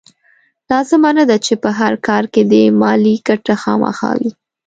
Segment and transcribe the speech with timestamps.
[0.69, 4.31] لازمه نه ده چې په هر کار کې دې مالي ګټه خامخا وي.